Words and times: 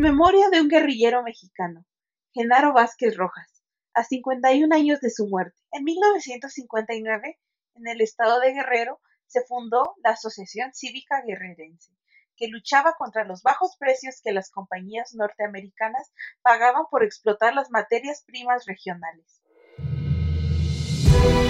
Memoria 0.00 0.48
de 0.48 0.62
un 0.62 0.68
guerrillero 0.68 1.22
mexicano, 1.22 1.84
Genaro 2.32 2.72
Vázquez 2.72 3.18
Rojas, 3.18 3.62
a 3.92 4.02
51 4.02 4.74
años 4.74 4.98
de 5.00 5.10
su 5.10 5.28
muerte, 5.28 5.58
en 5.72 5.84
1959, 5.84 7.38
en 7.74 7.86
el 7.86 8.00
estado 8.00 8.40
de 8.40 8.54
Guerrero, 8.54 8.98
se 9.26 9.42
fundó 9.44 9.96
la 10.02 10.12
Asociación 10.12 10.72
Cívica 10.72 11.22
Guerrerense, 11.26 11.92
que 12.34 12.48
luchaba 12.48 12.94
contra 12.96 13.26
los 13.26 13.42
bajos 13.42 13.76
precios 13.78 14.22
que 14.24 14.32
las 14.32 14.50
compañías 14.50 15.12
norteamericanas 15.12 16.10
pagaban 16.40 16.84
por 16.90 17.04
explotar 17.04 17.54
las 17.54 17.70
materias 17.70 18.24
primas 18.26 18.64
regionales. 18.64 19.42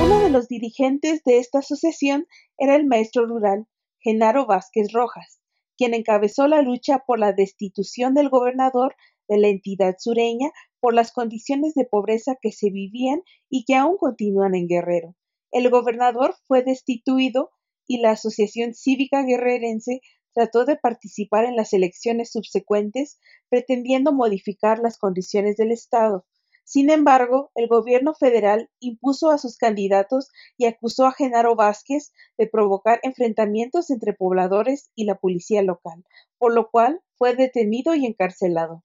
Uno 0.03 0.19
de 0.25 0.31
los 0.31 0.49
dirigentes 0.49 1.23
de 1.23 1.39
esta 1.39 1.61
asociación 1.61 2.27
era 2.59 2.75
el 2.75 2.87
maestro 2.87 3.27
rural 3.27 3.69
Genaro 4.01 4.45
Vázquez 4.47 4.89
Rojas, 4.93 5.40
quien 5.81 5.95
encabezó 5.95 6.47
la 6.47 6.61
lucha 6.61 7.05
por 7.07 7.19
la 7.19 7.33
destitución 7.33 8.13
del 8.13 8.29
gobernador 8.29 8.97
de 9.31 9.39
la 9.39 9.49
entidad 9.49 9.95
sureña 9.99 10.51
por 10.79 10.93
las 10.93 11.11
condiciones 11.11 11.73
de 11.73 11.87
pobreza 11.87 12.37
que 12.39 12.53
se 12.53 12.69
vivían 12.69 13.23
y 13.49 13.65
que 13.65 13.77
aún 13.77 13.97
continúan 13.97 14.55
en 14.55 14.69
Guerrero. 14.69 15.17
El 15.51 15.71
gobernador 15.71 16.35
fue 16.47 16.63
destituido 16.63 17.49
y 17.87 18.03
la 18.03 18.11
Asociación 18.11 18.75
Cívica 18.75 19.23
Guerrerense 19.23 20.03
trató 20.35 20.67
de 20.67 20.77
participar 20.77 21.47
en 21.47 21.57
las 21.57 21.73
elecciones 21.73 22.31
subsecuentes 22.31 23.19
pretendiendo 23.49 24.13
modificar 24.13 24.81
las 24.81 24.99
condiciones 24.99 25.57
del 25.57 25.73
Estado. 25.73 26.27
Sin 26.73 26.89
embargo, 26.89 27.51
el 27.57 27.67
gobierno 27.67 28.15
federal 28.15 28.71
impuso 28.79 29.31
a 29.31 29.39
sus 29.39 29.57
candidatos 29.57 30.31
y 30.57 30.67
acusó 30.67 31.05
a 31.05 31.13
Genaro 31.13 31.57
Vázquez 31.57 32.13
de 32.39 32.47
provocar 32.47 33.01
enfrentamientos 33.03 33.91
entre 33.91 34.13
pobladores 34.13 34.93
y 34.95 35.05
la 35.05 35.17
policía 35.17 35.63
local, 35.63 36.05
por 36.39 36.55
lo 36.55 36.71
cual 36.71 37.01
fue 37.17 37.35
detenido 37.35 37.97
y 37.97 38.07
encarcelado. 38.07 38.85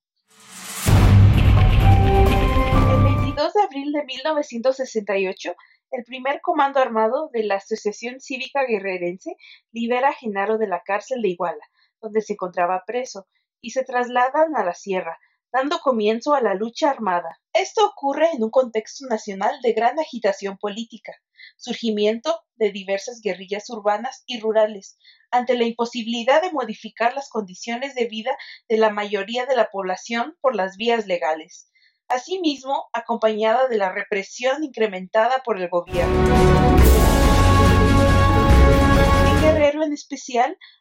El 2.90 3.04
22 3.04 3.54
de 3.54 3.62
abril 3.62 3.92
de 3.92 4.04
1968, 4.04 5.54
el 5.92 6.04
primer 6.06 6.42
comando 6.42 6.80
armado 6.80 7.30
de 7.34 7.44
la 7.44 7.58
Asociación 7.58 8.20
Cívica 8.20 8.66
Guerrerense 8.68 9.38
libera 9.72 10.10
a 10.10 10.14
Genaro 10.14 10.58
de 10.58 10.66
la 10.66 10.82
cárcel 10.82 11.22
de 11.22 11.28
Iguala, 11.28 11.70
donde 12.02 12.22
se 12.22 12.34
encontraba 12.34 12.82
preso, 12.88 13.28
y 13.62 13.70
se 13.70 13.84
trasladan 13.84 14.56
a 14.56 14.64
la 14.64 14.74
sierra, 14.74 15.20
dando 15.56 15.80
comienzo 15.80 16.34
a 16.34 16.42
la 16.42 16.54
lucha 16.54 16.90
armada. 16.90 17.40
Esto 17.54 17.86
ocurre 17.86 18.28
en 18.34 18.44
un 18.44 18.50
contexto 18.50 19.06
nacional 19.08 19.62
de 19.62 19.72
gran 19.72 19.98
agitación 19.98 20.58
política, 20.58 21.14
surgimiento 21.56 22.42
de 22.56 22.72
diversas 22.72 23.22
guerrillas 23.22 23.70
urbanas 23.70 24.26
y 24.26 24.42
rurales, 24.42 24.98
ante 25.32 25.58
la 25.58 25.64
imposibilidad 25.64 26.42
de 26.42 26.52
modificar 26.52 27.14
las 27.14 27.30
condiciones 27.30 27.96
de 27.96 28.06
vida 28.10 28.38
de 28.68 28.78
la 28.78 28.90
mayoría 28.90 29.46
de 29.46 29.56
la 29.56 29.70
población 29.72 30.36
por 30.42 30.56
las 30.56 30.76
vías 30.76 31.08
legales 31.08 31.72
asimismo 32.08 32.86
acompañada 32.94 33.68
de 33.68 33.80
la 33.80 33.92
represión 33.92 34.64
incrementada 34.64 35.42
por 35.44 35.60
el 35.60 35.70
gobierno. 35.70 36.75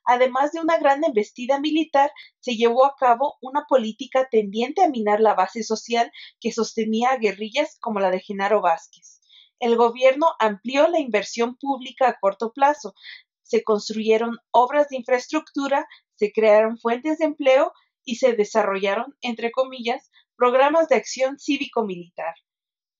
Además 0.04 0.52
de 0.52 0.60
una 0.60 0.78
gran 0.78 1.04
embestida 1.04 1.60
militar, 1.60 2.10
se 2.40 2.56
llevó 2.56 2.84
a 2.84 2.94
cabo 2.98 3.36
una 3.40 3.64
política 3.68 4.28
tendiente 4.30 4.82
a 4.82 4.88
minar 4.88 5.20
la 5.20 5.34
base 5.34 5.62
social 5.62 6.10
que 6.40 6.52
sostenía 6.52 7.10
a 7.10 7.18
guerrillas 7.18 7.78
como 7.80 8.00
la 8.00 8.10
de 8.10 8.20
Genaro 8.20 8.60
Vázquez. 8.60 9.20
El 9.60 9.76
gobierno 9.76 10.26
amplió 10.38 10.88
la 10.88 11.00
inversión 11.00 11.56
pública 11.56 12.08
a 12.08 12.18
corto 12.18 12.52
plazo, 12.52 12.94
se 13.42 13.62
construyeron 13.62 14.38
obras 14.50 14.88
de 14.88 14.96
infraestructura, 14.96 15.86
se 16.16 16.32
crearon 16.32 16.78
fuentes 16.78 17.18
de 17.18 17.26
empleo 17.26 17.72
y 18.04 18.16
se 18.16 18.34
desarrollaron, 18.34 19.16
entre 19.20 19.50
comillas, 19.50 20.10
programas 20.36 20.88
de 20.88 20.96
acción 20.96 21.38
cívico-militar. 21.38 22.34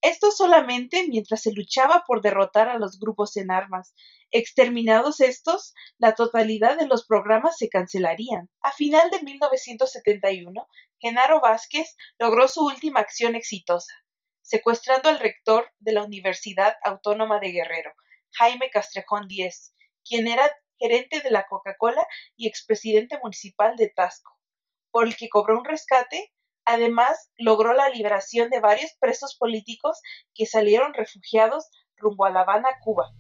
Esto 0.05 0.31
solamente 0.31 1.07
mientras 1.09 1.41
se 1.41 1.53
luchaba 1.53 2.05
por 2.07 2.21
derrotar 2.21 2.69
a 2.69 2.79
los 2.79 2.99
grupos 2.99 3.39
en 3.39 3.51
armas. 3.51 3.95
Exterminados 4.31 5.21
estos, 5.21 5.73
la 5.97 6.15
totalidad 6.15 6.77
de 6.77 6.87
los 6.87 7.07
programas 7.07 7.57
se 7.57 7.71
cancelarían. 7.71 8.51
A 8.61 8.71
final 8.71 9.09
de 9.09 9.23
1971, 9.23 10.69
Genaro 11.01 11.41
Vázquez 11.41 11.97
logró 12.19 12.49
su 12.49 12.67
última 12.67 13.01
acción 13.01 13.35
exitosa, 13.35 13.95
secuestrando 14.43 15.09
al 15.09 15.21
rector 15.21 15.73
de 15.79 15.93
la 15.93 16.05
Universidad 16.05 16.77
Autónoma 16.85 17.41
de 17.41 17.53
Guerrero, 17.53 17.95
Jaime 18.33 18.69
Castrejón 18.69 19.27
Díez, 19.27 19.75
quien 20.05 20.29
era 20.29 20.55
gerente 20.79 21.23
de 21.23 21.31
la 21.31 21.47
Coca-Cola 21.47 22.07
y 22.37 22.47
expresidente 22.47 23.19
municipal 23.23 23.75
de 23.77 23.89
Tasco, 23.89 24.39
por 24.91 25.07
el 25.07 25.17
que 25.17 25.31
cobró 25.31 25.59
un 25.59 25.65
rescate 25.65 26.31
Además, 26.67 27.31
logró 27.37 27.75
la 27.75 27.91
liberación 27.91 28.49
de 28.49 28.61
varios 28.61 28.93
presos 28.99 29.37
políticos 29.39 30.01
que 30.35 30.47
salieron 30.47 30.95
refugiados 30.95 31.69
rumbo 31.97 32.25
a 32.25 32.31
La 32.31 32.41
Habana, 32.41 32.69
Cuba. 32.83 33.13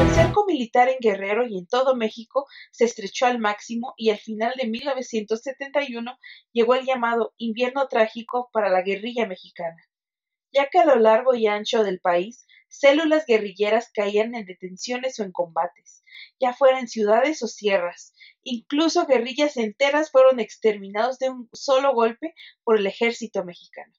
El 0.00 0.10
cerco 0.10 0.44
militar 0.46 0.88
en 0.88 0.98
Guerrero 1.00 1.46
y 1.46 1.58
en 1.58 1.66
todo 1.66 1.94
México 1.94 2.46
se 2.72 2.86
estrechó 2.86 3.26
al 3.26 3.38
máximo 3.38 3.94
y 3.96 4.10
al 4.10 4.18
final 4.18 4.54
de 4.60 4.66
1971 4.66 6.18
llegó 6.52 6.74
el 6.74 6.84
llamado 6.84 7.34
invierno 7.36 7.86
trágico 7.86 8.50
para 8.52 8.68
la 8.68 8.82
guerrilla 8.82 9.26
mexicana, 9.28 9.76
ya 10.52 10.68
que 10.70 10.80
a 10.80 10.84
lo 10.84 10.96
largo 10.96 11.34
y 11.34 11.46
ancho 11.46 11.84
del 11.84 12.00
país 12.00 12.46
células 12.78 13.24
guerrilleras 13.26 13.90
caían 13.92 14.34
en 14.34 14.46
detenciones 14.46 15.18
o 15.20 15.24
en 15.24 15.32
combates, 15.32 16.04
ya 16.40 16.52
fuera 16.52 16.80
en 16.80 16.88
ciudades 16.88 17.42
o 17.42 17.48
sierras, 17.48 18.14
Incluso 18.46 19.06
guerrillas 19.06 19.56
enteras 19.56 20.10
fueron 20.10 20.38
exterminados 20.38 21.18
de 21.18 21.30
un 21.30 21.48
solo 21.54 21.94
golpe 21.94 22.34
por 22.62 22.78
el 22.78 22.86
ejército 22.86 23.42
mexicano. 23.42 23.94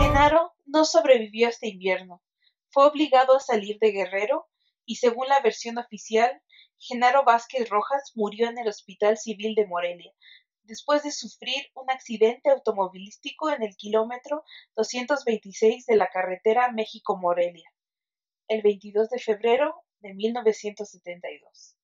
Genaro 0.00 0.52
no 0.64 0.84
sobrevivió 0.84 1.48
este 1.48 1.68
invierno. 1.68 2.22
Fue 2.70 2.86
obligado 2.86 3.36
a 3.36 3.40
salir 3.40 3.78
de 3.80 3.90
Guerrero 3.90 4.46
y 4.86 4.96
según 4.96 5.26
la 5.26 5.40
versión 5.40 5.76
oficial, 5.76 6.40
Genaro 6.78 7.24
Vázquez 7.24 7.68
Rojas 7.68 8.12
murió 8.14 8.48
en 8.48 8.58
el 8.58 8.68
Hospital 8.68 9.18
Civil 9.18 9.56
de 9.56 9.66
Morelia, 9.66 10.12
después 10.64 11.02
de 11.02 11.10
sufrir 11.10 11.70
un 11.74 11.90
accidente 11.90 12.50
automovilístico 12.50 13.50
en 13.50 13.62
el 13.62 13.76
kilómetro 13.76 14.44
226 14.76 15.86
de 15.86 15.96
la 15.96 16.08
carretera 16.08 16.72
México-Morelia, 16.72 17.72
el 18.48 18.62
22 18.62 19.10
de 19.10 19.18
febrero 19.18 19.74
de 20.00 20.14
1972. 20.14 21.76